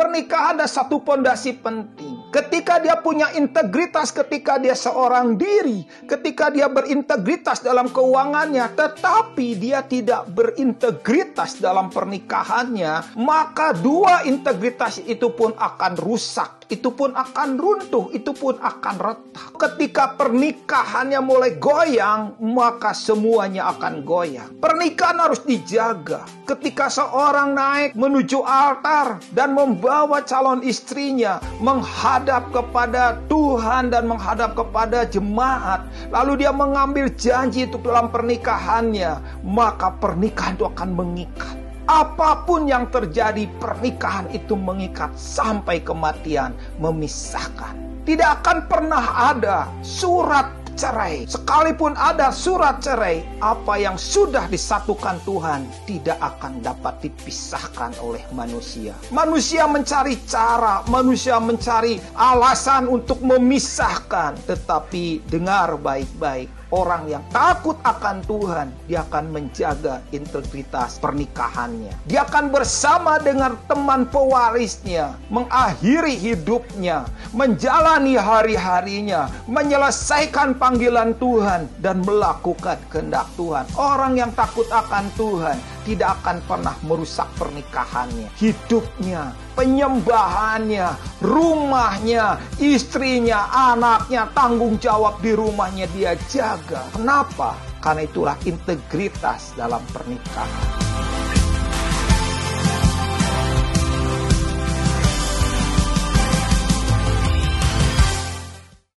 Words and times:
Pernikahan 0.00 0.56
ada 0.56 0.64
satu 0.64 1.04
pondasi 1.04 1.60
penting. 1.60 2.19
Ketika 2.30 2.78
dia 2.78 2.94
punya 3.02 3.34
integritas, 3.34 4.14
ketika 4.14 4.54
dia 4.62 4.78
seorang 4.78 5.34
diri, 5.34 5.82
ketika 6.06 6.46
dia 6.46 6.70
berintegritas 6.70 7.58
dalam 7.58 7.90
keuangannya, 7.90 8.70
tetapi 8.78 9.58
dia 9.58 9.82
tidak 9.82 10.30
berintegritas 10.30 11.58
dalam 11.58 11.90
pernikahannya, 11.90 13.18
maka 13.18 13.74
dua 13.74 14.22
integritas 14.30 15.02
itu 15.02 15.34
pun 15.34 15.58
akan 15.58 15.98
rusak 15.98 16.60
itu 16.70 16.94
pun 16.94 17.10
akan 17.12 17.58
runtuh, 17.58 18.14
itu 18.14 18.30
pun 18.30 18.54
akan 18.54 18.96
retak. 19.02 19.58
Ketika 19.58 20.14
pernikahannya 20.14 21.18
mulai 21.18 21.58
goyang, 21.58 22.38
maka 22.38 22.94
semuanya 22.94 23.74
akan 23.74 24.06
goyang. 24.06 24.62
Pernikahan 24.62 25.18
harus 25.18 25.42
dijaga. 25.42 26.22
Ketika 26.46 26.86
seorang 26.86 27.58
naik 27.58 27.98
menuju 27.98 28.46
altar 28.46 29.18
dan 29.34 29.58
membawa 29.58 30.22
calon 30.22 30.62
istrinya 30.62 31.42
menghadap 32.20 32.52
kepada 32.52 33.16
Tuhan 33.32 33.88
dan 33.88 34.04
menghadap 34.04 34.52
kepada 34.52 35.08
jemaat, 35.08 35.88
lalu 36.12 36.44
dia 36.44 36.52
mengambil 36.52 37.08
janji 37.16 37.64
itu 37.64 37.80
dalam 37.80 38.12
pernikahannya, 38.12 39.40
maka 39.40 39.96
pernikahan 39.96 40.52
itu 40.52 40.68
akan 40.68 40.92
mengikat. 40.92 41.56
Apa 41.88 42.44
pun 42.44 42.68
yang 42.68 42.92
terjadi, 42.92 43.48
pernikahan 43.56 44.28
itu 44.36 44.52
mengikat 44.52 45.16
sampai 45.16 45.80
kematian, 45.80 46.52
memisahkan. 46.76 47.72
Tidak 48.04 48.44
akan 48.44 48.68
pernah 48.68 49.32
ada 49.32 49.64
surat 49.80 50.59
cerai. 50.74 51.26
Sekalipun 51.26 51.94
ada 51.96 52.34
surat 52.34 52.82
cerai, 52.82 53.22
apa 53.42 53.74
yang 53.78 53.94
sudah 53.96 54.46
disatukan 54.50 55.18
Tuhan 55.24 55.66
tidak 55.86 56.18
akan 56.18 56.62
dapat 56.62 57.06
dipisahkan 57.06 57.96
oleh 58.02 58.22
manusia. 58.34 58.94
Manusia 59.10 59.66
mencari 59.66 60.18
cara, 60.26 60.82
manusia 60.86 61.38
mencari 61.38 61.98
alasan 62.14 62.86
untuk 62.90 63.22
memisahkan, 63.22 64.38
tetapi 64.46 65.24
dengar 65.26 65.78
baik-baik 65.78 66.60
orang 66.70 67.06
yang 67.10 67.24
takut 67.34 67.76
akan 67.82 68.22
Tuhan, 68.24 68.70
dia 68.86 69.02
akan 69.06 69.30
menjaga 69.30 70.02
integritas 70.14 70.98
pernikahannya. 71.02 71.92
Dia 72.06 72.26
akan 72.26 72.50
bersama 72.50 73.18
dengan 73.18 73.58
teman 73.66 74.06
pewarisnya, 74.06 75.18
mengakhiri 75.28 76.14
hidupnya, 76.16 77.06
menjalani 77.34 78.14
hari-harinya, 78.16 79.30
menyelesaikan 79.50 80.56
panggilan 80.70 81.18
Tuhan, 81.18 81.66
dan 81.82 81.98
melakukan 82.06 82.78
kehendak 82.94 83.26
Tuhan. 83.34 83.66
Orang 83.74 84.14
yang 84.14 84.30
takut 84.38 84.70
akan 84.70 85.10
Tuhan 85.18 85.58
tidak 85.82 86.22
akan 86.22 86.38
pernah 86.46 86.78
merusak 86.86 87.26
pernikahannya, 87.34 88.30
hidupnya, 88.38 89.34
penyembahannya, 89.58 90.94
rumahnya, 91.26 92.38
istrinya, 92.62 93.50
anaknya, 93.74 94.30
tanggung 94.30 94.78
jawab 94.78 95.18
di 95.18 95.34
rumahnya 95.34 95.90
dia 95.90 96.14
jaga. 96.30 96.86
Kenapa? 96.94 97.58
Karena 97.82 98.06
itulah 98.06 98.36
integritas 98.46 99.50
dalam 99.58 99.82
pernikahan. 99.90 100.89